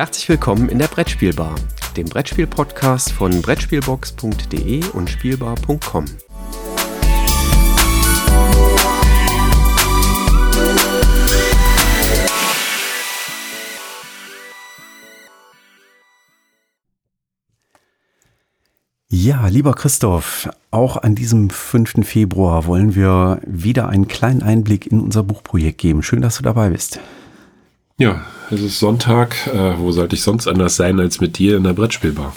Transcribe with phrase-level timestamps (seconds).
[0.00, 1.54] Herzlich willkommen in der Brettspielbar,
[1.94, 6.06] dem Brettspiel-Podcast von Brettspielbox.de und Spielbar.com.
[19.10, 22.06] Ja, lieber Christoph, auch an diesem 5.
[22.06, 26.02] Februar wollen wir wieder einen kleinen Einblick in unser Buchprojekt geben.
[26.02, 27.00] Schön, dass du dabei bist.
[28.00, 29.46] Ja, es ist Sonntag.
[29.48, 32.34] Äh, wo sollte ich sonst anders sein als mit dir in der Brettspielbar?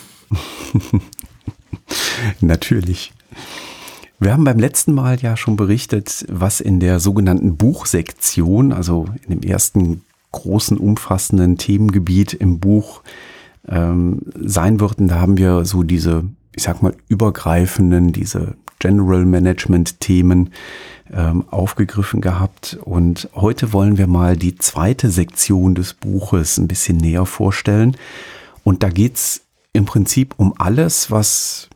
[2.41, 3.13] Natürlich.
[4.19, 9.39] Wir haben beim letzten Mal ja schon berichtet, was in der sogenannten Buchsektion, also in
[9.39, 10.01] dem ersten
[10.33, 13.01] großen, umfassenden Themengebiet im Buch
[13.65, 14.99] ähm, sein wird.
[14.99, 16.25] Und da haben wir so diese
[16.55, 20.49] ich sag mal, übergreifenden, diese General Management Themen
[21.09, 22.77] ähm, aufgegriffen gehabt.
[22.83, 27.95] Und heute wollen wir mal die zweite Sektion des Buches ein bisschen näher vorstellen.
[28.65, 31.69] Und da geht's im Prinzip um alles, was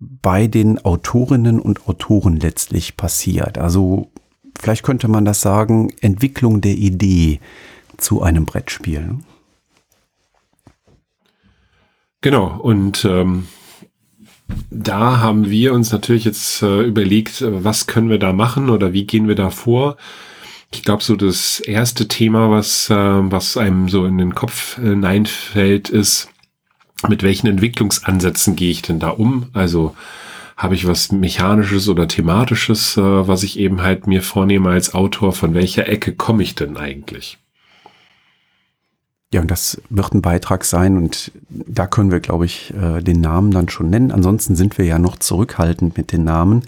[0.00, 3.56] bei den Autorinnen und Autoren letztlich passiert.
[3.56, 4.10] Also
[4.58, 7.38] vielleicht könnte man das sagen, Entwicklung der Idee
[7.96, 9.18] zu einem Brettspiel.
[12.22, 13.46] Genau, und ähm,
[14.70, 18.92] da haben wir uns natürlich jetzt äh, überlegt, äh, was können wir da machen oder
[18.92, 19.96] wie gehen wir da vor.
[20.72, 25.88] Ich glaube, so das erste Thema, was, äh, was einem so in den Kopf hineinfällt,
[25.88, 26.28] ist,
[27.08, 29.48] mit welchen Entwicklungsansätzen gehe ich denn da um?
[29.52, 29.94] Also
[30.56, 35.32] habe ich was Mechanisches oder Thematisches, äh, was ich eben halt mir vornehme als Autor?
[35.32, 37.38] Von welcher Ecke komme ich denn eigentlich?
[39.32, 43.20] Ja, und das wird ein Beitrag sein und da können wir, glaube ich, äh, den
[43.20, 44.10] Namen dann schon nennen.
[44.10, 46.62] Ansonsten sind wir ja noch zurückhaltend mit den Namen,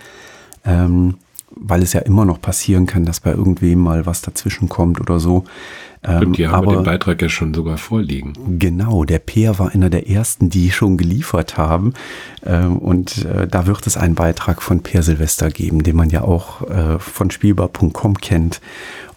[0.65, 1.15] ähm,
[1.51, 5.19] weil es ja immer noch passieren kann, dass bei irgendwem mal was dazwischen kommt oder
[5.19, 5.43] so.
[6.05, 8.33] Ähm, und die haben aber, den Beitrag ja schon sogar vorliegen.
[8.61, 11.95] Genau, der Peer war einer der ersten, die schon geliefert haben.
[12.47, 16.23] Ähm, und äh, da wird es einen Beitrag von Peer Silvester geben, den man ja
[16.23, 18.61] auch äh, von spielbar.com kennt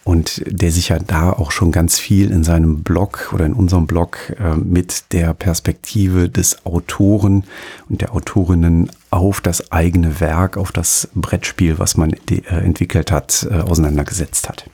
[0.06, 3.88] und der sich ja da auch schon ganz viel in seinem Blog oder in unserem
[3.88, 7.42] Blog äh, mit der Perspektive des Autoren
[7.88, 13.48] und der Autorinnen auf das eigene Werk, auf das Brettspiel, was man äh, entwickelt hat,
[13.50, 14.70] äh, auseinandergesetzt hat.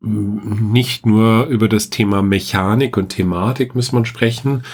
[0.00, 4.64] Nicht nur über das Thema Mechanik und Thematik muss man sprechen,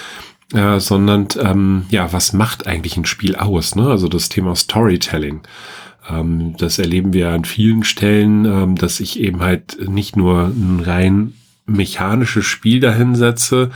[0.54, 3.74] äh, sondern ähm, ja, was macht eigentlich ein Spiel aus?
[3.74, 3.86] Ne?
[3.86, 5.42] Also das Thema Storytelling.
[6.08, 10.80] Ähm, das erleben wir an vielen Stellen, ähm, dass ich eben halt nicht nur ein
[10.80, 11.32] rein
[11.66, 13.70] mechanisches Spiel dahinsetze,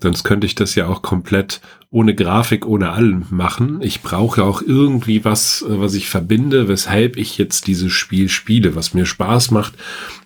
[0.00, 1.60] sonst könnte ich das ja auch komplett
[1.90, 3.80] ohne Grafik, ohne allem machen.
[3.82, 8.74] Ich brauche auch irgendwie was, äh, was ich verbinde, weshalb ich jetzt dieses Spiel spiele,
[8.74, 9.74] was mir Spaß macht,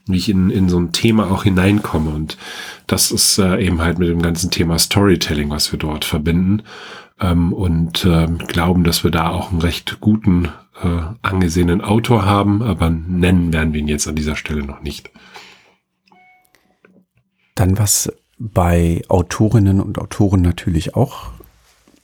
[0.06, 2.10] wie ich in, in so ein Thema auch hineinkomme.
[2.10, 2.38] Und
[2.86, 6.62] das ist äh, eben halt mit dem ganzen Thema Storytelling, was wir dort verbinden.
[7.20, 10.48] Ähm, und äh, glauben, dass wir da auch einen recht guten
[10.82, 15.10] äh, angesehenen Autor haben, aber nennen werden wir ihn jetzt an dieser Stelle noch nicht.
[17.54, 21.30] Dann was bei Autorinnen und Autoren natürlich auch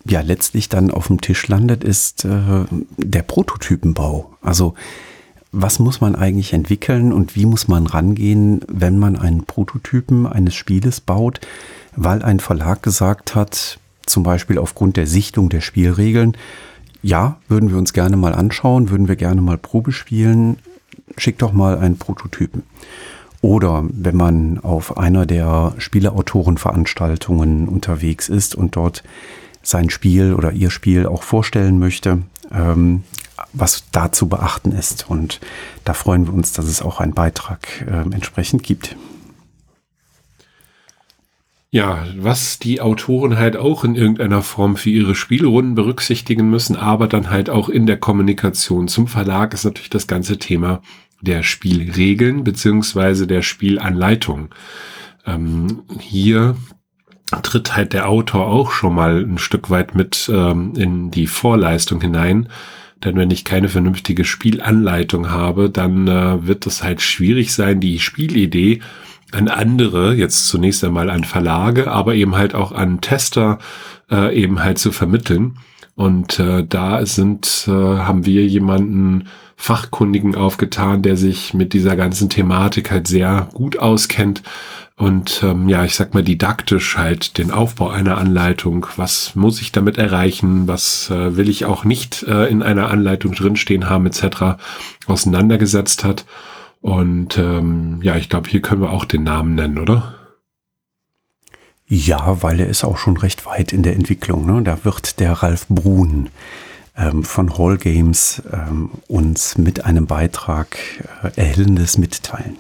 [0.05, 2.65] ja letztlich dann auf dem Tisch landet, ist äh,
[2.97, 4.35] der Prototypenbau.
[4.41, 4.75] Also
[5.53, 10.55] was muss man eigentlich entwickeln und wie muss man rangehen, wenn man einen Prototypen eines
[10.55, 11.41] Spieles baut,
[11.95, 16.37] weil ein Verlag gesagt hat, zum Beispiel aufgrund der Sichtung der Spielregeln,
[17.03, 20.59] ja, würden wir uns gerne mal anschauen, würden wir gerne mal Probe spielen.
[21.19, 22.63] Schick doch mal einen Prototypen.
[23.41, 29.03] Oder wenn man auf einer der Spieleautorenveranstaltungen unterwegs ist und dort
[29.63, 33.03] sein Spiel oder ihr Spiel auch vorstellen möchte, ähm,
[33.53, 35.11] was da zu beachten ist.
[35.11, 35.41] Und
[35.85, 38.97] da freuen wir uns, dass es auch einen Beitrag äh, entsprechend gibt.
[41.75, 47.09] Ja, was die Autoren halt auch in irgendeiner Form für ihre Spielrunden berücksichtigen müssen, aber
[47.09, 50.83] dann halt auch in der Kommunikation zum Verlag ist natürlich das ganze Thema
[51.23, 54.55] der Spielregeln beziehungsweise der Spielanleitung.
[55.25, 56.57] Ähm, hier
[57.43, 62.03] tritt halt der Autor auch schon mal ein Stück weit mit ähm, in die Vorleistung
[62.03, 62.51] hinein.
[63.03, 67.99] Denn wenn ich keine vernünftige Spielanleitung habe, dann äh, wird es halt schwierig sein, die
[67.99, 68.83] Spielidee
[69.33, 73.59] an andere, jetzt zunächst einmal an Verlage, aber eben halt auch an Tester
[74.11, 75.59] äh, eben halt zu vermitteln.
[75.95, 82.29] Und äh, da sind, äh, haben wir jemanden Fachkundigen aufgetan, der sich mit dieser ganzen
[82.29, 84.43] Thematik halt sehr gut auskennt
[84.97, 89.73] und ähm, ja, ich sag mal didaktisch halt den Aufbau einer Anleitung, was muss ich
[89.73, 94.63] damit erreichen, was äh, will ich auch nicht äh, in einer Anleitung drinstehen haben etc.
[95.07, 96.25] auseinandergesetzt hat
[96.83, 100.15] Und ähm, ja, ich glaube, hier können wir auch den Namen nennen, oder?
[101.87, 104.47] Ja, weil er ist auch schon recht weit in der Entwicklung.
[104.47, 104.63] Ne?
[104.63, 106.31] Da wird der Ralf Brun
[106.97, 110.77] ähm, von Hall Games ähm, uns mit einem Beitrag
[111.23, 112.57] äh, Erhellendes mitteilen.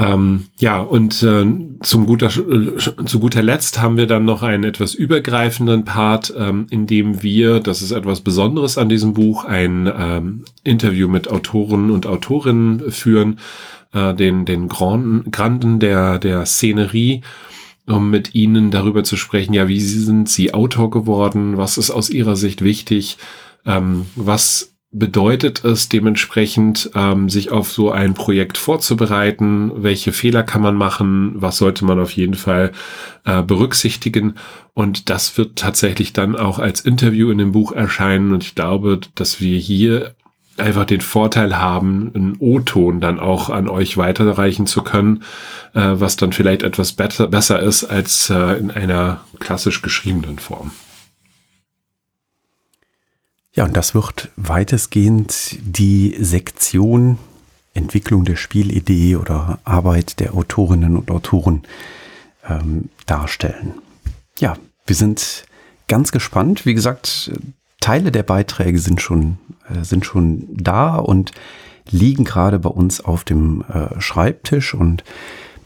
[0.00, 1.44] Ähm, ja, und äh,
[1.82, 6.68] zum guter, äh, zu guter Letzt haben wir dann noch einen etwas übergreifenden Part, ähm,
[6.70, 11.90] in dem wir, das ist etwas Besonderes an diesem Buch, ein ähm, Interview mit Autoren
[11.90, 13.40] und Autorinnen führen,
[13.92, 17.22] äh, den, den Granden, Granden der, der Szenerie,
[17.86, 22.08] um mit ihnen darüber zu sprechen, ja, wie sind sie Autor geworden, was ist aus
[22.08, 23.18] ihrer Sicht wichtig,
[23.66, 29.70] ähm, was bedeutet es dementsprechend, ähm, sich auf so ein Projekt vorzubereiten?
[29.76, 31.34] Welche Fehler kann man machen?
[31.36, 32.72] Was sollte man auf jeden Fall
[33.24, 34.34] äh, berücksichtigen?
[34.72, 38.32] Und das wird tatsächlich dann auch als Interview in dem Buch erscheinen.
[38.32, 40.14] Und ich glaube, dass wir hier
[40.56, 45.22] einfach den Vorteil haben, einen O-Ton dann auch an euch weiterreichen zu können,
[45.74, 50.72] äh, was dann vielleicht etwas besser, besser ist als äh, in einer klassisch geschriebenen Form.
[53.58, 57.18] Ja, und das wird weitestgehend die Sektion
[57.74, 61.64] Entwicklung der Spielidee oder Arbeit der Autorinnen und Autoren
[62.48, 63.74] ähm, darstellen.
[64.38, 64.56] Ja,
[64.86, 65.44] wir sind
[65.88, 66.66] ganz gespannt.
[66.66, 67.32] Wie gesagt,
[67.80, 69.38] Teile der Beiträge sind schon,
[69.68, 71.32] äh, sind schon da und
[71.90, 75.02] liegen gerade bei uns auf dem äh, Schreibtisch und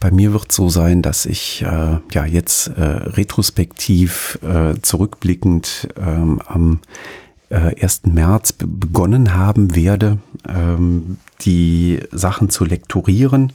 [0.00, 6.40] bei mir wird so sein, dass ich äh, ja jetzt äh, retrospektiv äh, zurückblickend ähm,
[6.46, 6.80] am
[7.52, 8.02] äh, 1.
[8.06, 10.18] März begonnen haben werde,
[10.48, 13.52] ähm, die Sachen zu lektorieren.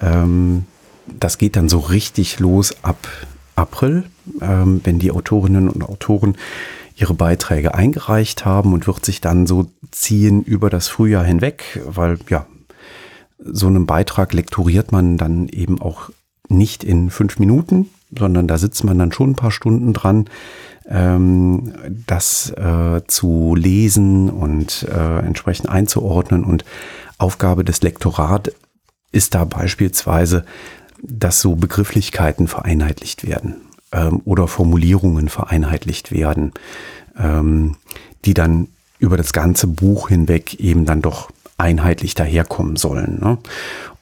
[0.00, 0.64] Ähm,
[1.06, 3.08] das geht dann so richtig los ab
[3.54, 4.04] April,
[4.40, 6.36] ähm, wenn die Autorinnen und Autoren
[6.96, 12.18] ihre Beiträge eingereicht haben und wird sich dann so ziehen über das Frühjahr hinweg, weil
[12.28, 12.46] ja,
[13.38, 16.10] so einen Beitrag lektoriert man dann eben auch
[16.48, 20.26] nicht in fünf Minuten, sondern da sitzt man dann schon ein paar Stunden dran,
[20.88, 21.72] ähm,
[22.06, 26.44] das äh, zu lesen und äh, entsprechend einzuordnen.
[26.44, 26.64] Und
[27.18, 28.52] Aufgabe des Lektorat
[29.12, 30.44] ist da beispielsweise,
[31.02, 33.56] dass so Begrifflichkeiten vereinheitlicht werden
[33.92, 36.52] ähm, oder Formulierungen vereinheitlicht werden,
[37.18, 37.76] ähm,
[38.24, 38.68] die dann
[38.98, 43.18] über das ganze Buch hinweg eben dann doch einheitlich daherkommen sollen.
[43.20, 43.38] Ne?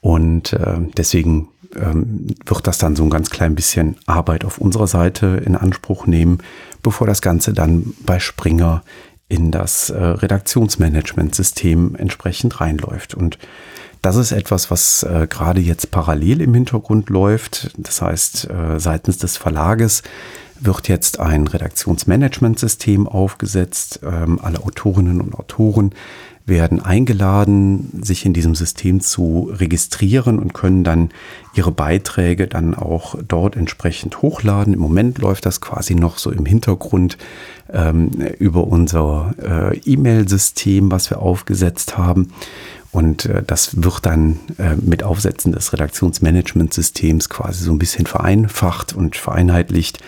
[0.00, 4.86] Und äh, deswegen ähm, wird das dann so ein ganz klein bisschen Arbeit auf unserer
[4.86, 6.38] Seite in Anspruch nehmen,
[6.84, 8.84] bevor das Ganze dann bei Springer
[9.26, 13.14] in das äh, Redaktionsmanagementsystem entsprechend reinläuft.
[13.14, 13.38] Und
[14.02, 17.72] das ist etwas, was äh, gerade jetzt parallel im Hintergrund läuft.
[17.78, 20.02] Das heißt, äh, seitens des Verlages
[20.60, 24.00] wird jetzt ein Redaktionsmanagementsystem aufgesetzt.
[24.04, 25.94] Ähm, alle Autorinnen und Autoren
[26.46, 31.10] werden eingeladen, sich in diesem System zu registrieren und können dann
[31.54, 34.74] ihre Beiträge dann auch dort entsprechend hochladen.
[34.74, 37.16] Im Moment läuft das quasi noch so im Hintergrund
[37.72, 42.32] ähm, über unser äh, E-Mail-System, was wir aufgesetzt haben.
[42.92, 48.92] Und äh, das wird dann äh, mit Aufsetzen des Redaktionsmanagementsystems quasi so ein bisschen vereinfacht
[48.94, 49.98] und vereinheitlicht,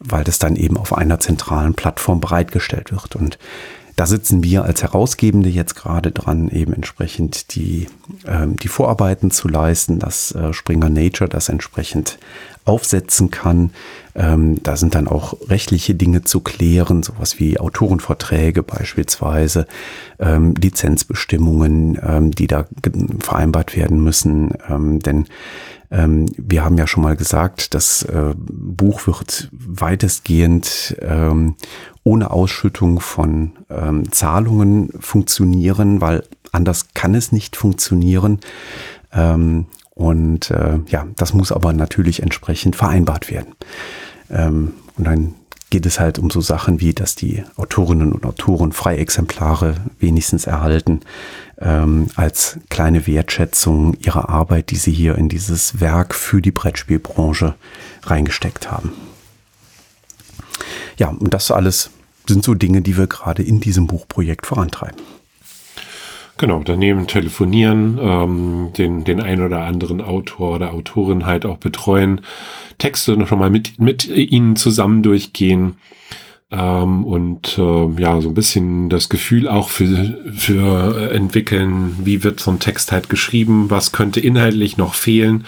[0.00, 3.16] weil das dann eben auf einer zentralen Plattform bereitgestellt wird.
[3.16, 3.38] Und
[3.96, 7.86] da sitzen wir als Herausgebende jetzt gerade dran, eben entsprechend die,
[8.26, 12.18] ähm, die Vorarbeiten zu leisten, dass äh, Springer Nature das entsprechend
[12.64, 13.70] aufsetzen kann.
[14.14, 19.66] Ähm, da sind dann auch rechtliche Dinge zu klären, sowas wie Autorenverträge beispielsweise,
[20.18, 22.66] ähm, Lizenzbestimmungen, ähm, die da
[23.20, 24.54] vereinbart werden müssen.
[24.68, 25.26] Ähm, denn
[25.94, 31.54] ähm, wir haben ja schon mal gesagt, das äh, Buch wird weitestgehend ähm,
[32.02, 38.40] ohne Ausschüttung von ähm, Zahlungen funktionieren, weil anders kann es nicht funktionieren.
[39.12, 43.54] Ähm, und äh, ja, das muss aber natürlich entsprechend vereinbart werden.
[44.30, 45.34] Ähm, und dann
[45.70, 51.00] geht es halt um so Sachen wie, dass die Autorinnen und Autoren Freiexemplare wenigstens erhalten,
[51.60, 57.54] ähm, als kleine Wertschätzung ihrer Arbeit, die sie hier in dieses Werk für die Brettspielbranche
[58.02, 58.92] reingesteckt haben.
[60.98, 61.90] Ja, und das alles
[62.26, 65.00] sind so Dinge, die wir gerade in diesem Buchprojekt vorantreiben.
[66.36, 72.22] Genau, daneben telefonieren, ähm, den, den ein oder anderen Autor oder Autorin halt auch betreuen,
[72.78, 75.76] Texte noch mal mit, mit ihnen zusammen durchgehen
[76.50, 82.40] ähm, und äh, ja, so ein bisschen das Gefühl auch für, für entwickeln, wie wird
[82.40, 85.46] so ein Text halt geschrieben, was könnte inhaltlich noch fehlen.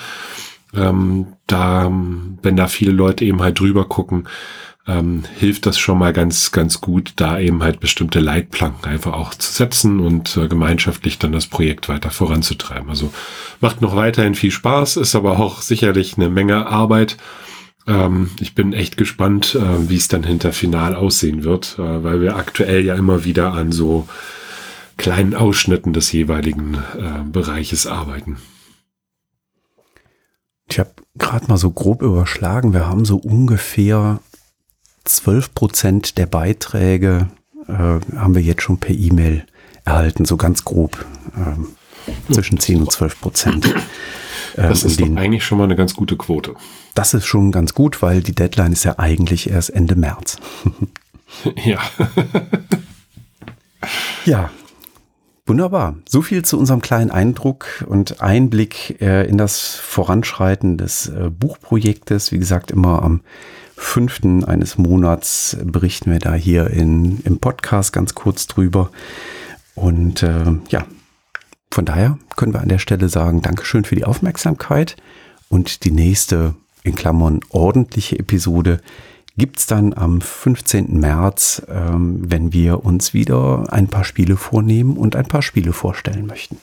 [0.74, 1.90] Ähm, da,
[2.42, 4.28] wenn da viele Leute eben halt drüber gucken,
[4.88, 9.34] ähm, hilft das schon mal ganz, ganz gut, da eben halt bestimmte Leitplanken einfach auch
[9.34, 12.88] zu setzen und äh, gemeinschaftlich dann das Projekt weiter voranzutreiben.
[12.88, 13.12] Also
[13.60, 17.16] macht noch weiterhin viel Spaß, ist aber auch sicherlich eine Menge Arbeit.
[17.86, 22.20] Ähm, ich bin echt gespannt, äh, wie es dann hinter Final aussehen wird, äh, weil
[22.20, 24.08] wir aktuell ja immer wieder an so
[24.96, 28.38] kleinen Ausschnitten des jeweiligen äh, Bereiches arbeiten.
[30.68, 34.20] Ich habe gerade mal so grob überschlagen, wir haben so ungefähr
[35.04, 37.28] 12 Prozent der Beiträge
[37.68, 39.46] äh, haben wir jetzt schon per E-Mail
[39.84, 41.04] erhalten, so ganz grob.
[41.36, 41.68] Ähm,
[42.32, 43.74] zwischen 10 und 12 Prozent.
[44.56, 46.54] Ähm, das ist den, eigentlich schon mal eine ganz gute Quote.
[46.94, 50.38] Das ist schon ganz gut, weil die Deadline ist ja eigentlich erst Ende März.
[51.64, 51.78] ja.
[54.25, 54.50] ja,
[55.48, 55.94] Wunderbar.
[56.08, 62.32] So viel zu unserem kleinen Eindruck und Einblick äh, in das Voranschreiten des äh, Buchprojektes.
[62.32, 63.20] Wie gesagt, immer am
[63.76, 68.90] fünften eines Monats berichten wir da hier in, im Podcast ganz kurz drüber.
[69.76, 70.84] Und äh, ja,
[71.70, 74.96] von daher können wir an der Stelle sagen, Dankeschön für die Aufmerksamkeit
[75.49, 78.80] und die nächste, in Klammern, ordentliche Episode
[79.37, 80.99] gibt es dann am 15.
[80.99, 86.26] März, ähm, wenn wir uns wieder ein paar Spiele vornehmen und ein paar Spiele vorstellen
[86.26, 86.58] möchten.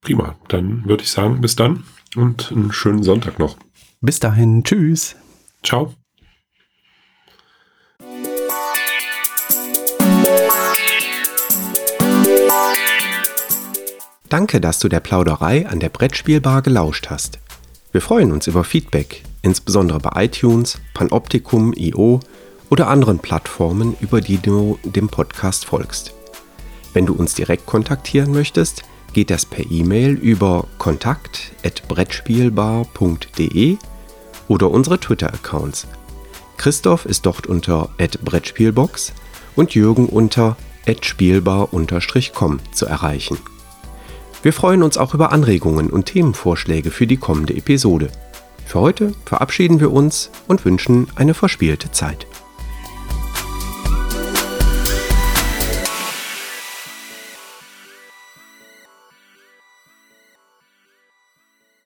[0.00, 1.84] Prima, dann würde ich sagen, bis dann
[2.16, 3.56] und einen schönen Sonntag noch.
[4.00, 5.16] Bis dahin, tschüss.
[5.62, 5.94] Ciao.
[14.28, 17.38] Danke, dass du der Plauderei an der Brettspielbar gelauscht hast.
[17.92, 22.20] Wir freuen uns über Feedback, insbesondere bei iTunes, Panoptikum, IO
[22.68, 26.12] oder anderen Plattformen, über die du dem Podcast folgst.
[26.92, 28.82] Wenn du uns direkt kontaktieren möchtest,
[29.14, 33.76] geht das per E-Mail über kontakt@brettspielbar.de
[34.48, 35.86] oder unsere Twitter-Accounts.
[36.58, 39.14] Christoph ist dort unter @brettspielbox
[39.56, 40.58] und Jürgen unter
[41.00, 43.38] @spielbar_com zu erreichen.
[44.40, 48.08] Wir freuen uns auch über Anregungen und Themenvorschläge für die kommende Episode.
[48.64, 52.27] Für heute verabschieden wir uns und wünschen eine verspielte Zeit.